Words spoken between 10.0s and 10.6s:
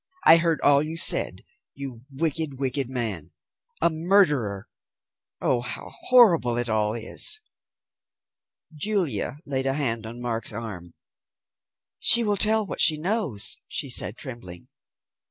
on Mark's